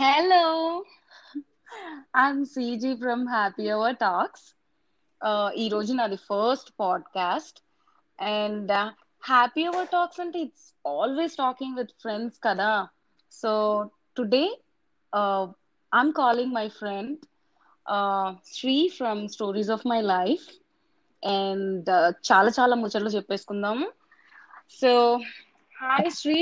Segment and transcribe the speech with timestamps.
[0.00, 0.82] Hello,
[2.14, 4.42] I'm CG from Happy Hour Talks.
[5.20, 7.58] Uh, ఈ రోజు నాది first podcast
[8.18, 8.72] and
[9.22, 12.88] happy hour talks అంటే it's always talking with friends కదా.
[13.32, 13.50] So
[14.16, 14.42] today
[15.92, 17.18] I'm calling my friend
[18.46, 20.48] Shri from stories of my life
[21.22, 21.90] and
[22.30, 23.88] చాలా చాలా ముచ్చట్లు చెప్పేసుకుందాము
[24.80, 24.92] so
[25.76, 26.40] hi Shri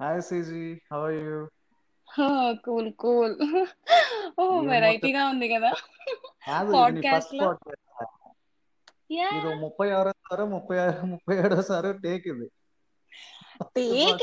[0.00, 0.50] Hi CG,
[0.90, 1.38] how are you?
[2.64, 3.36] Cool cool.
[4.40, 5.72] ఓ వెరైటీగా ఉంది కదా.
[6.72, 7.46] పాడ్కాస్ట్లో.
[7.46, 8.16] Podcast
[9.12, 9.28] yeah.
[9.28, 9.88] ఇది ముప్పై
[10.44, 12.50] ముప్పై ఆరు ముప్పై ఏడోసారి టేక్ ఇది.
[13.62, 14.18] టేక్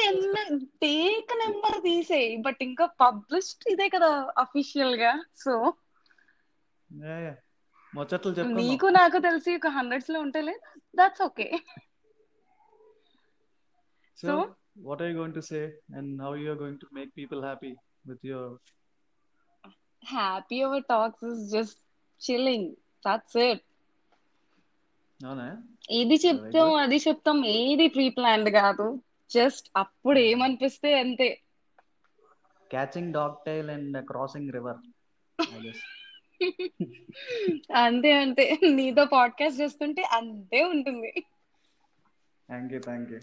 [0.61, 2.37] టేక్ నెంబర్ తీసేయి.
[2.37, 5.73] బట్ ఇంకా పబ్లిష్డ్ ఇదే కదా అఫీషియల్గా సో
[7.95, 8.55] ముచ్చట్లు చెప్పుకుందాం.
[8.55, 10.59] నీకు నాకు తెలిసి ఒక హండ్రెడ్స్లో ఉంటేలే
[10.95, 11.59] that's okay
[14.21, 15.59] so you going to say
[15.95, 17.71] and how you are going to make people happy
[18.05, 18.55] with your
[20.03, 21.79] happy hour talks is just
[22.21, 22.69] chilling
[23.05, 23.63] that's it
[25.19, 25.47] అవునా?
[25.91, 27.45] ఇది వెరీ చెప్తాం అది చెప్తాం.
[27.55, 28.87] ఏది ప్రీ ప్లాన్డ్ కాదు.
[29.29, 31.29] జస్ట్ అప్పుడు ఏమనిపిస్తే అంతే.
[32.71, 34.81] Catching dog tail and crossing river
[37.77, 38.45] అంతే అంతే.
[38.71, 41.11] నీతో పాడ్కాస్ట్ చేస్తుంటే అంతే ఉంటుంది.
[42.49, 43.19] Thank you thank you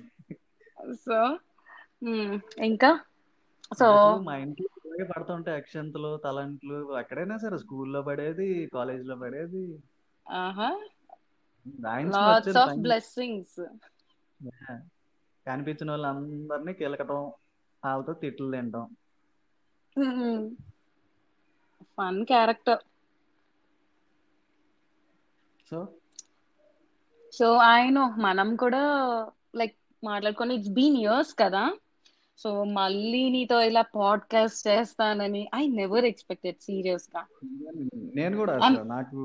[0.92, 1.18] so
[2.62, 2.90] ఇంకా?
[3.78, 3.86] సో
[4.18, 4.68] మా ఇంట్లో
[5.04, 6.98] పడుతుంటాయి అక్షంతలు తలంట్లు.
[6.98, 8.48] ఎక్కడైనా సరే స్కూల్లో పడేది
[9.20, 9.64] పడేది.
[12.10, 13.60] లాట్స్ ఆఫ్ పైన బ్లెస్సింగ్స్
[14.40, 14.78] Yeah.
[15.46, 17.20] కనిపించిన వాళ్ళందరినీ కిలకటం
[17.82, 18.84] వాళ్ళతో తిట్లు తినటం
[21.98, 22.82] ఫన్ క్యారెక్టర్
[25.70, 25.78] సో?
[27.32, 28.82] సో ఆయన మనం కూడా
[30.04, 31.64] మాట్లాడుకొని ఇట్స్ బీన్ ఇయర్స్ కదా.
[32.38, 37.22] సో మళ్ళీ నీతో ఇలా పాడ్కాస్ట్ చేస్తానని ఐ నెవర్ ఎక్స్పెక్టెడ్ సీరియస్గా
[38.14, 38.54] నేను కూడా
[38.86, 39.20] నాకు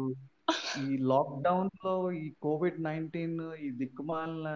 [0.83, 4.49] ఈ లాక్డౌన్లో ఈ కోవిడ్ నైన్టీన్ ఈ దిక్కుమాలిన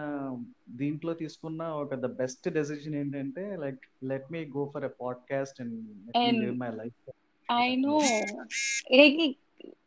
[0.70, 6.40] దీంట్లో తీసుకున్న ఒక ద బెస్ట్ డెసిషన్ ఏంటంటే like let me go for a podcast and
[6.40, 6.98] live my life
[7.48, 7.96] I know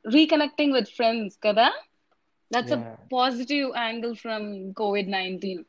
[0.09, 1.67] reconnecting with friends కదా.
[2.51, 2.81] That's a
[3.13, 5.63] positive angle from COVID nineteen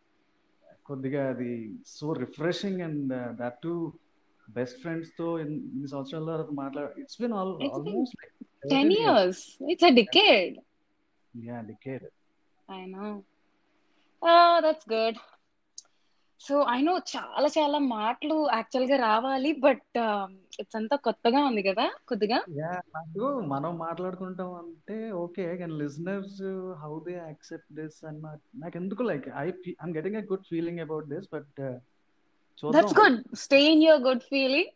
[0.89, 1.53] కొద్దిగా అది
[1.93, 3.73] so refreshing and that to
[4.49, 8.17] best ఫ్రెండ్స్తో ఇన్- ఇన్ని సంవత్సరాల తర్వాత మాట్లాడ it's been all almost
[8.71, 10.55] ten years it's a decade
[11.35, 12.07] yeah decade
[12.69, 13.09] I know
[14.63, 15.19] that's good
[16.41, 19.97] so I know చాలా చాలా మాటలు యాక్చువల్గా రావాలి బట్
[20.59, 22.39] ఇట్స్ అంతా కొత్తగా ఉంది కదా కొద్దిగా?
[22.59, 26.39] యా నాకు మనం మాట్లాడుకుంటాం అంటే ఓకే కానీ listeners
[26.83, 28.21] how they accept this and
[28.57, 29.47] నాకు ఎందుకు like I
[29.83, 31.61] I'm getting a good feeling about this but
[32.63, 34.73] that's good stay in your good feeling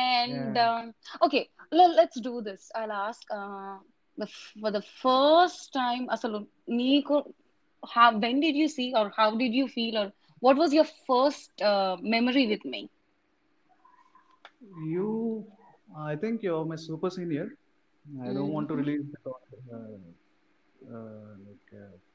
[0.00, 0.68] and yeah
[1.22, 1.42] okay
[1.98, 3.32] let's do this I ask
[4.62, 6.40] for the first time అసలు
[6.82, 7.16] నీకు
[7.82, 10.06] how when did you see or how did you feel or
[10.42, 12.82] what was your first uh, memory with me?
[14.92, 15.08] You
[16.06, 17.50] I think you are my super senior
[18.04, 18.82] I don't want to Mhm.
[18.82, 19.04] Release
[21.44, 21.70] like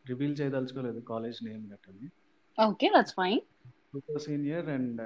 [0.06, 2.10] reveal చేయదలుచుకోలేదు college name గట్టని
[2.58, 3.42] okay that's fine.
[3.92, 5.02] Super senior and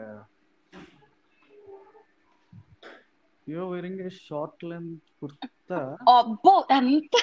[3.47, 5.81] you are wearing a short length kurta
[6.15, 7.15] అబ్బో ఎంత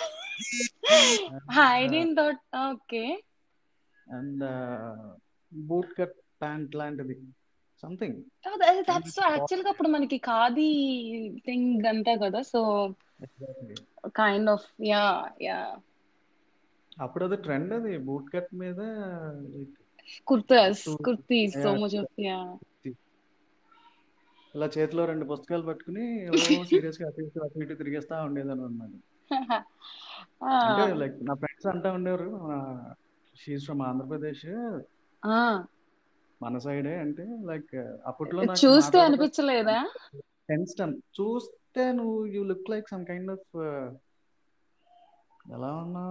[1.62, 3.08] I and didn't thought okay.
[4.06, 4.44] And
[5.52, 7.16] boot cut pant లాంటిది.
[7.82, 8.18] Something.
[8.88, 10.68] that's so actually అప్పుడు మనకి khadi
[11.46, 12.60] thing అంతా కదా so
[14.18, 15.02] kind of yeah
[15.46, 15.58] yeah
[16.98, 18.80] అప్పుడు అది trend అది బూట్ కట్ మీద
[20.26, 22.38] kurtas kurtis so much of yeah
[24.54, 26.04] ఇలా చేతిలో రెండు పుస్తకాలు పట్టుకుని
[26.70, 28.92] సీరియస్గా అటు ఇటు అటు ఇటు తిరిగేస్తా ఉండేదాన్ని అనమాట
[30.62, 32.30] అంటే లైక్ నా ఫ్రెండ్స్ అంటా ఉండేవారు
[33.34, 34.46] షీస్ ఫ్రమ్ ఆంధ్రప్రదేశ్
[36.40, 37.74] మన సైడే అంటే లైక్
[38.06, 39.78] అప్పట్లో చూస్తే అనిపించలేదా?
[40.48, 43.52] టెన్షన్ చూస్తే నువ్వు you look like some kind of
[45.54, 46.04] ఎలా ఉన్నా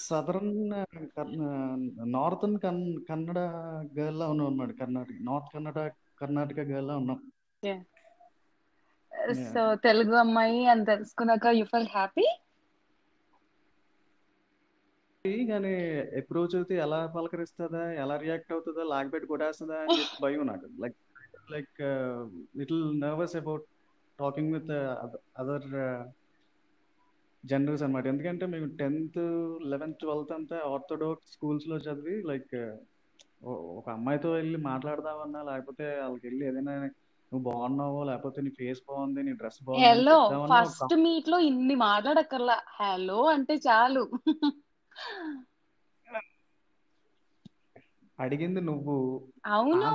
[0.00, 0.52] సదరన్
[2.14, 3.38] నార్థన్ కన్ కన్నడ
[3.96, 5.78] గర్ల్ లా ఉన్నావు అన్నమాట కర్ణాటక నార్త్ కన్నడ
[6.20, 7.20] కర్ణాటక గర్ల్ లా ఉన్నాం
[9.52, 12.26] సో తెలుగు అమ్మాయి అని తెలుసుకున్నాక యూ ఫెల్ హ్యాపీ
[15.50, 15.72] కానీ
[16.20, 20.68] ఎప్పుడు చూస్తే ఎలా పలకరిస్తుందా ఎలా రియాక్ట్ అవుతుందా లాగపెట్టి కొట్టేస్తుందా అని చెప్పి భయం నాకు.
[20.82, 20.98] Like
[21.50, 21.80] like
[22.58, 23.66] little nervous about
[24.18, 24.72] talking with
[25.40, 25.68] other
[27.44, 29.18] generals అనమాట ఎందుకంటే మేము టెన్త్
[29.72, 32.54] లెవెన్త్ ట్వెల్త్ అంతా ఆర్థోడాక్స్ స్కూల్స్లో చదివి లైక్
[33.78, 36.74] ఒక అమ్మాయితో వెళ్ళి మాట్లాడదామన్నా లేకపోతే వాళ్ళకి వెళ్ళి ఏదైనా
[37.32, 40.18] నువ్వు బాగున్నావో లేకపోతే నీ ఫేస్ బాగుంది నీ డ్రెస్ బాగుంది హలో
[40.48, 42.56] ఫస్ట్ మీట్లో ఇన్ని మాట్లాడక్కర్లా.
[42.76, 44.04] హలో అంటే చాలు.
[48.18, 48.94] అడిగింది నువ్వు
[49.48, 49.88] అవును.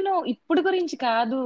[0.00, 1.40] నో ఇప్పుడు గురించి కాదు.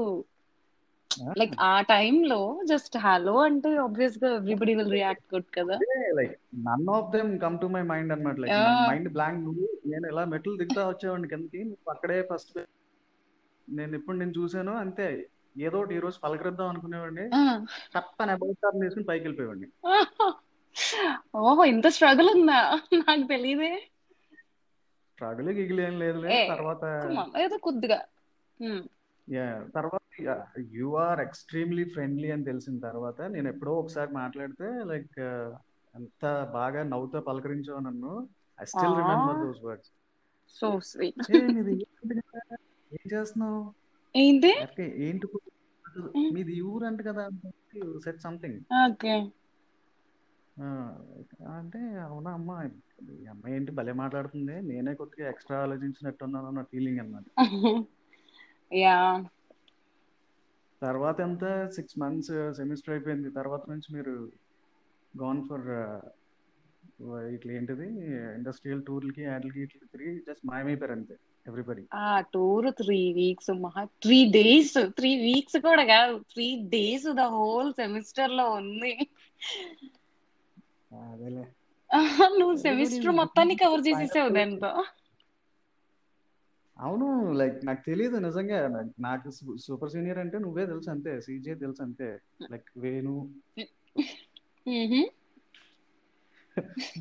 [1.40, 5.76] లైక్ ఆ టైంలో జస్ట్ హలో అంటే ఆబ్వియస్గా ఎవ్రీబడి విల్ రియాక్ట్ గుడ్ కదా
[6.14, 6.34] like
[6.66, 8.38] none of them come to my mind అన్నమాట.
[8.44, 12.58] లైక్ మైండ్ బ్లాంక్ నువ్వు నేను ఇలా మెట్లు దిగుతా వచ్చేవాడిని కిందకి నువ్వు అక్కడే ఫస్ట్
[13.68, 15.06] నేను ఇప్పుడు నేను చూసాను అంతే.
[15.66, 17.24] ఏదో ఒకటి ఈ రోజు పలకరిద్దాం అనుకునేవాడిని.
[17.94, 19.68] తప్పని అబౌట్ టర్న్ తీసుకుని పైకి వెళ్ళిపోయేవాడిని.
[21.40, 22.60] ఓహో ఇంత స్ట్రగుల్ ఉందా?
[23.00, 23.72] నాకు తెలియదే
[25.10, 26.82] స్ట్రగుల్ గిగిలి ఏం లేదులే తర్వాత
[27.44, 28.00] ఏదో కొద్దిగా.
[29.74, 30.02] తర్వాత
[30.74, 35.18] యు ఆర్ ఎక్స్ట్రీమ్లీ ఫ్రెండ్లీ అని తెలిసిన తర్వాత నేను ఎప్పుడో ఒకసారి మాట్లాడితే లైక్
[35.94, 38.12] ఎంత బాగా నవ్వుతో పలకరించావు నన్ను
[38.58, 39.90] I still remember those words
[40.62, 41.30] so sweet
[42.90, 43.60] ఏ చేస్తున్నావు?
[44.14, 44.50] ఏంటి?
[45.06, 45.26] ఏంటి
[46.34, 47.22] మీది ఈ ఊరంట కదా
[48.04, 48.58] సెట్ సంథింగ్.
[48.84, 49.14] ఓకే.
[51.54, 52.56] అంటే అవునా అమ్మా
[53.14, 54.32] ఈ అమ్మాయి ఏంటి భలే మాట్లాడుతుంది.
[54.68, 57.26] నేనే కొద్దిగా ఎక్స్ట్రా ఆలోచించినట్టున్నాను అన్న ఫీలింగ్ అన్నమాట
[58.76, 58.96] యా.
[60.82, 61.44] తర్వాత ఎంత?
[61.76, 63.28] సిక్స్ మంత్స్ సెమిస్టర్ అయిపోయింది.
[63.38, 64.14] తర్వాత నుంచి మీరు
[65.14, 65.66] గాన్ ఫర్
[67.36, 67.88] ఇట్లా ఏంటిది?
[68.36, 71.16] ఇండస్ట్రియల్ టూర్లకి వాటికి ఇట్లా తిరిగి జస్ట్ మాయమైపోయారు అంతే
[71.46, 77.26] ఎవ్రీబడి ఆ టూర్ త్రీ వీక్స్ మహా త్రీ డేస్ త్రీ వీక్స్ కూడా కాదు త్రీ డేస్ ద
[77.34, 78.92] హోల్ సెమిస్టర్లో ఉంది.
[81.06, 81.44] అదేలే
[82.38, 84.70] నువ్వు సెమిస్టర్ మొత్తాన్ని కవర్ చేసేసావు దాంతో
[86.76, 87.06] అవును
[87.38, 88.58] లైక్ నాకు తెలియదు నిజంగా
[89.04, 89.28] నాకు
[89.64, 92.08] సూపర్ సీనియర్ అంటే నువ్వే తెలుసు అంతే సీజే తెలుసు అంతే
[92.50, 93.14] లైక్ వేణు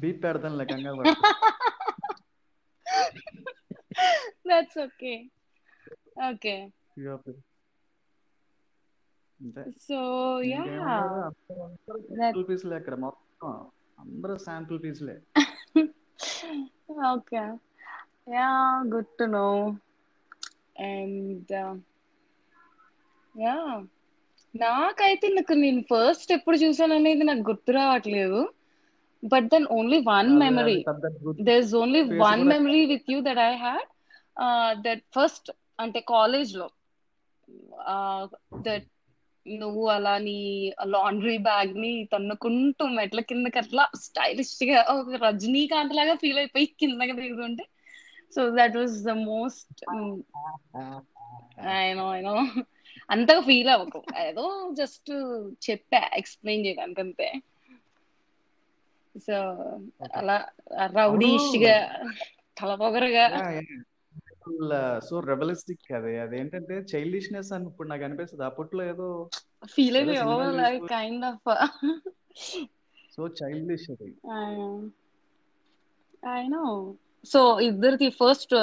[0.02, 1.14] బీప్ పెడతాను లైక్ కంగారు.
[4.48, 5.14] That's okay
[6.26, 6.56] okay
[9.84, 10.00] so
[10.50, 10.64] yeah
[12.80, 13.52] అక్కడ మొత్తం
[13.98, 15.16] అందరూ sample పీసులే
[17.14, 17.42] okay.
[18.36, 18.50] Yeah
[18.94, 19.48] good to know.
[20.90, 21.54] And
[23.36, 23.56] yeah.
[24.54, 28.42] నాకైతే నాకు నేను ఫస్ట్ ఎప్పుడు చూసాను అనేది నాకు గుర్తు రావట్లేదు.
[29.24, 30.78] But then only one memory.
[30.78, 32.50] అది పెద్ద గుర్తు there's only ఫేస్ one కూడా.
[32.54, 33.86] memory with you that I had
[34.38, 35.46] uh, that first
[35.80, 36.68] అంటే college లో
[37.94, 38.22] uh,
[38.68, 38.84] that
[39.46, 40.38] నువ్వు అలా నీ
[40.86, 47.66] లాండ్రీ బ్యాగ్ని తన్నుకుంటూ మెట్ల కిందకి అట్లా స్టైలిష్గా ఒక రజనీకాంత్ లాగా ఫీల్ అయిపోయి కిందకి దిగుతుంటే
[48.36, 49.82] so that was the most
[51.80, 52.34] I know I know
[53.10, 54.00] అంతగా ఫీల్ అవ్వకు.
[54.28, 55.12] ఏదో జస్ట్
[55.66, 57.28] చెప్పా ఎక్స్ప్లెయిన్ చేయడానికి అంతే
[59.28, 59.36] సో
[60.14, 60.38] అలా
[60.96, 61.76] రౌడీష్గా
[62.58, 63.26] తలపొగరగా.
[65.08, 66.14] సో రెబలిస్టిక్ అది.
[66.24, 68.44] అదేంటంటే చైల్డిష్నెస్ అని ఇప్పుడు నాకు అనిపిస్తుంది.
[68.50, 69.08] అప్పట్లో ఏదో
[69.74, 69.98] feel
[70.92, 71.48] kind of
[73.16, 74.10] so childish అది.
[76.36, 76.64] ఐ నో
[77.26, 78.54] సో ఇద్దరికి ఫస్ట్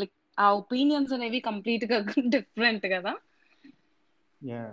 [0.00, 1.98] లైక్ ఆ ఒపీనియన్స్ అనేవి కంప్లీట్గా
[2.34, 3.12] డిఫరెంట్ కదా?
[4.40, 4.64] Yeah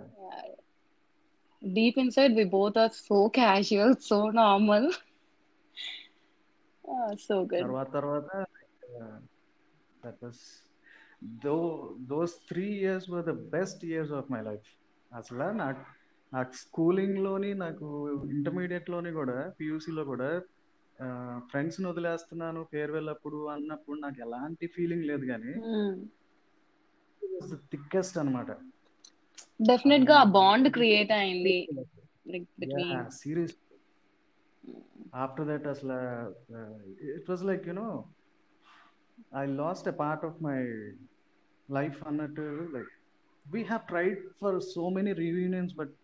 [1.62, 4.88] deep inside we both are so casual so normal
[7.24, 8.30] so good తర్వాత తర్వాత
[10.02, 10.42] that was
[11.42, 11.56] though
[12.08, 14.68] those three years were the best years of my life
[15.10, 15.82] అసలు నాకు
[16.32, 17.86] నాకు స్కూలింగ్లోని నాకు
[18.32, 20.28] ఇంటర్మీడియట్లోని కూడా పియూసీలో కూడా
[21.50, 25.52] ఫ్రెండ్స్ని వదిలేస్తున్నాను ఫేర్వెల్ అప్పుడు అన్నప్పుడు నాకు ఎలాంటి ఫీలింగ్ లేదు కానీ
[27.72, 28.50] థిక్కెస్ట్ అనమాట
[29.60, 31.56] డెఫినెట్గా బాండ్ క్రియేట్ అయింది.
[32.28, 33.54] Yeah between serious
[35.22, 35.96] after that అసలు
[37.16, 37.88] it was like you know
[39.38, 40.58] I lost a part of my
[41.68, 42.92] life అన్నట్టు like
[43.46, 45.94] we have tried for so many reunions but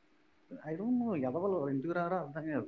[0.50, 2.66] I don't know ఎదవలు ఎందుకు రారా అర్థం కాదు.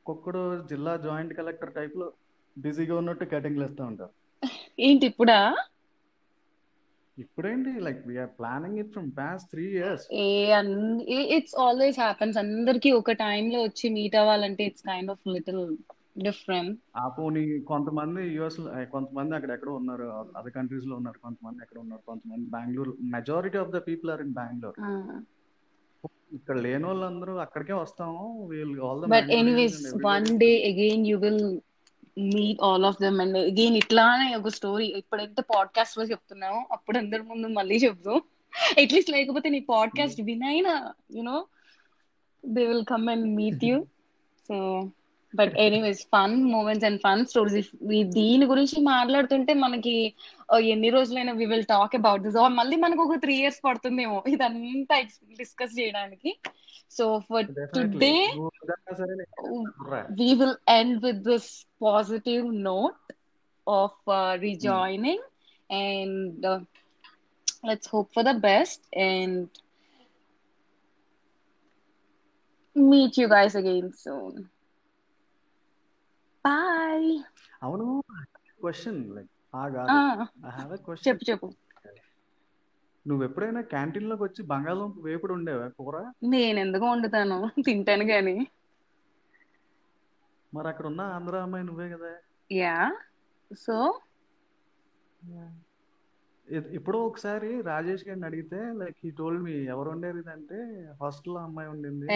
[0.00, 2.06] ఒక్కొక్కడు జిల్లా జాయింట్ కలెక్టర్ టైప్లో
[2.56, 4.12] బిజీగా ఉన్నట్టు కటింగ్లు ఇస్తూ ఉంటారు.
[4.78, 5.38] ఏంటి ఇప్పుడా?
[7.16, 13.14] ఇప్పుడేంటి like we're planning it from past three years A it's always happens అందరికి ఒక
[13.22, 15.60] time లో వచ్చి మీట్ అవ్వాలంటే it's kind of little
[16.16, 18.58] different ఆ పోనీ కొంతమంది యుఎస్
[18.90, 23.80] కొంతమంది అక్కడ ఎక్కడో ఉన్నారు అదర్ కంట్రీస్లో ఉన్నారు కొంతమంది ఎక్కడ ఉన్నారు కొంతమంది Bengaluru majority of the
[23.88, 24.76] people are in Bengaluru
[26.32, 31.44] ఇక్కడ లేని వాళ్ళందరూ అక్కడికే వస్తాము we'll all the but anyways one day again you will
[32.30, 37.46] meet all of them and again ఇట్లానే ఒక స్టోరీ ఇప్పుడైతే పాడ్కాస్ట్లో చెప్తున్నావు అప్పుడు అందరి ముందు
[37.58, 38.18] మళ్ళీ చెప్తాం.
[38.80, 40.72] అట్లీస్ట్ లేకపోతే నీ podcast వినైనా
[41.14, 41.36] you know
[42.44, 43.76] they will come and meet you
[44.48, 44.56] so
[45.34, 47.68] but anyways fun moments and fun stories
[48.18, 49.94] దీని గురించి మాట్లాడుతుంటే మనకి
[50.52, 54.22] ఆ, ఎన్ని రోజులైనా we will talk about this మళ్ళీ మనకు ఒక త్రీ ఇయర్స్ పడుతుందేమో.
[54.26, 54.96] ఇదంతా
[55.38, 56.32] డిస్కస్ చేయడానికి.
[56.90, 59.32] సో ఫర్ డెఫినెట్లీ టుడే నువ్వు వద్దన్నా సరే నేను
[59.78, 60.00] కుర్రా.
[60.20, 61.46] we will end with this
[61.80, 63.04] positive note
[63.66, 65.20] of uh, rejoining.
[65.70, 66.60] And uh,
[67.64, 69.48] let's hope for the best and
[72.76, 74.32] meet you guys again soon.
[76.90, 77.16] Bye.
[77.62, 77.86] అవును
[78.60, 79.82] question like ఆగా
[80.46, 81.48] I have a question చెప్పు చెప్పు
[83.06, 85.96] నువ్వు ఎప్పుడైనా క్యాంటీన్లోకి వచ్చి బంగాళదుంప వేపుడు ఉండేవా కూర?
[86.24, 87.38] నేను ఎందుకు వండుతాను?
[87.66, 88.34] తింటాను కానీ
[90.52, 92.12] మరి అక్కడ ఉన్న ఆంధ్ర అమ్మాయి నువ్వే కదా.
[92.50, 92.76] యా.
[93.50, 93.76] సో?
[96.76, 98.48] ఎప్పుడో ఒకసారి రాజేష్ గారిని అడిగితే
[98.80, 100.58] లైక్ ఈ టోల్డ్ మీ ఎవరు వండారు ఇదంటే
[101.00, 102.12] హాస్టల్లో అమ్మాయి ఉండింది.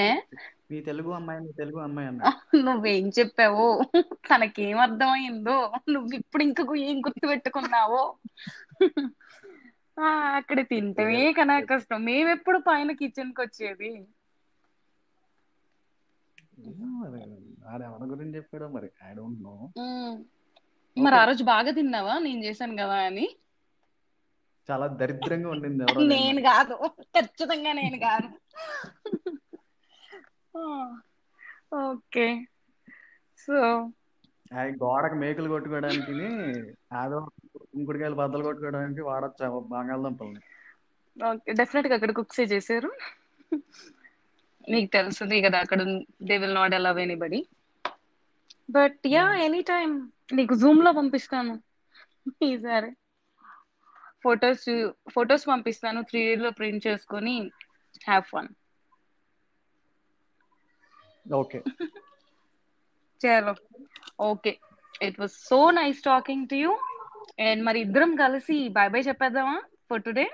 [0.70, 2.36] మీ తెలుగు అమ్మాయి మీ తెలుగు అమ్మాయి అన్నాడు.
[2.66, 3.66] నువ్వేం చెప్పావో?
[4.28, 5.56] తనకేం అర్థమైందో?
[5.92, 8.02] నువ్వు ఇప్పుడు ఇంకా ఏం గుర్తు పెట్టుకున్నావో
[10.36, 11.98] అక్కడ తింటమే కన్నా కష్టం.
[12.06, 13.90] మేమెప్పుడు పైన కిచెన్కి వచ్చేది
[18.12, 18.88] గురించి చెప్పాడో మరి?
[19.02, 19.54] I don't know.
[20.96, 22.14] మరి ఆ రోజు బాగా తిన్నావా?
[22.24, 23.26] నేను చేశాను కదా అని.
[24.68, 26.76] చాలా దరిద్రంగా ఉండింది ఎవరో నేను కాదు.
[27.14, 28.28] ఖచ్చితంగా నేను కాదు.
[31.84, 32.26] ఓకే.
[33.38, 33.56] సో
[34.54, 36.14] ఆ గోడకు మేకులు కొట్టుకోవడానికి
[36.94, 37.20] ఆదో
[37.74, 39.38] ఇంకుడికాయలు బద్దలు కొట్టుకోవడానికి వాడచ్చు
[39.72, 40.40] బంగాళదుంపల్ని.
[41.16, 41.52] ఓకే.
[41.60, 42.90] డెఫినెట్గా అక్కడ కుక్సే చేశారు.
[44.64, 45.80] నీకు తెలుస్తుంది కదా అక్కడ
[46.22, 47.40] they will not allow anybody
[48.68, 49.90] but yeah any time
[50.32, 51.54] నీకు జూమ్లో పంపిస్తాను.
[52.48, 52.90] ఈసారి
[54.24, 54.68] ఫొటోస్
[55.14, 57.34] ఫొటోస్ పంపిస్తాను త్రీ లో ప్రింట్ చేసుకొని
[58.04, 58.50] హ్యావ్ ఫన్.
[61.34, 61.58] ఓకే.
[63.20, 63.52] చలో.
[64.30, 64.52] Okay.
[65.00, 66.72] It was so nice talking to you
[67.44, 69.56] and మరి ఇద్దరం కలిసి bye bye చెప్పేద్దామా
[69.88, 70.26] for today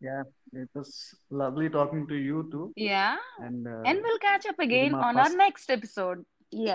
[0.00, 0.16] yeah
[0.62, 0.94] it was
[1.40, 3.06] lovely talking to you too yeah
[3.46, 6.20] and and will catch up again on first next episode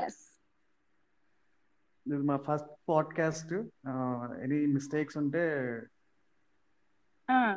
[0.01, 0.21] yes
[2.08, 3.53] ఇది మా first podcast
[4.43, 5.43] any mistakes ఉంటే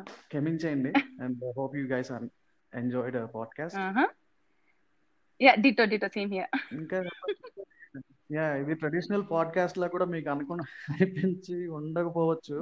[0.09, 2.11] క్షమించేయండి and hope you guys
[2.75, 3.79] enjoyed podcast
[5.41, 7.03] yeah ditto ditto same here ఇంకా
[8.31, 12.59] yeah ఇది traditional podcast లా కూడా మీకు అనుకున్న అనిపించి ఉండకపోవచ్చు.